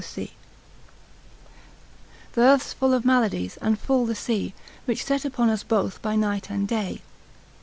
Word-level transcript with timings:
———Th' 0.01 0.29
earth's 2.35 2.73
full 2.73 2.95
of 2.95 3.05
maladies, 3.05 3.57
and 3.61 3.77
full 3.77 4.07
the 4.07 4.15
sea, 4.15 4.55
Which 4.85 5.05
set 5.05 5.25
upon 5.25 5.51
us 5.51 5.61
both 5.61 6.01
by 6.01 6.15
night 6.15 6.49
and 6.49 6.67
day. 6.67 7.03